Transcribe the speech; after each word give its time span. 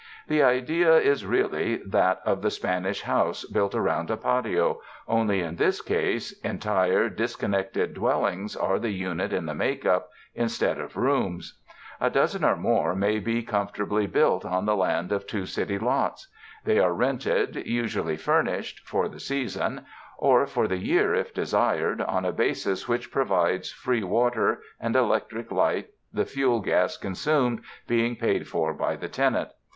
The 0.27 0.41
idea 0.41 0.95
is 0.95 1.27
really 1.27 1.75
that 1.85 2.21
of 2.25 2.41
the 2.41 2.49
Spanish 2.49 3.03
house 3.03 3.45
built 3.45 3.75
around 3.75 4.09
a 4.09 4.17
patio, 4.17 4.81
only 5.07 5.41
in 5.41 5.57
this 5.57 5.79
case 5.79 6.31
entire, 6.41 7.07
dis 7.07 7.35
connected 7.35 7.93
dwellings, 7.93 8.55
are 8.55 8.79
the 8.79 8.89
unit 8.89 9.31
in 9.31 9.45
the 9.45 9.53
make 9.53 9.85
up, 9.85 10.09
in 10.33 10.49
stead 10.49 10.79
of 10.81 10.97
rooms. 10.97 11.59
A 11.99 12.09
dozen 12.09 12.43
or 12.43 12.55
more 12.55 12.95
may 12.95 13.19
be 13.19 13.43
comfort 13.43 13.75
245 13.75 14.11
UNDER 14.23 14.31
THE 14.31 14.39
SKY 14.39 14.39
IN 14.39 14.39
CALIFORNIA 14.39 14.57
ably 14.57 14.57
built 14.57 14.57
on 14.57 14.65
the 14.65 14.75
land 14.75 15.11
of 15.11 15.27
two 15.27 15.45
city 15.45 15.77
lots. 15.77 16.27
They 16.65 16.79
are 16.79 16.93
rented, 16.93 17.67
usually 17.67 18.17
furnished, 18.17 18.79
for 18.83 19.07
the 19.07 19.19
season, 19.19 19.85
or 20.17 20.47
for 20.47 20.67
the 20.67 20.79
year 20.83 21.13
if 21.13 21.31
desired, 21.31 22.01
on 22.01 22.25
a 22.25 22.31
basis 22.33 22.87
which 22.87 23.11
provides 23.11 23.71
free 23.71 24.03
water 24.03 24.61
and 24.79 24.95
electric 24.95 25.51
light, 25.51 25.89
the 26.11 26.25
fuel 26.25 26.59
gas 26.59 26.97
consumed 26.97 27.61
being 27.85 28.15
paid 28.15 28.47
for 28.47 28.73
by 28.73 28.95
the 28.95 29.07
tenant. 29.07 29.49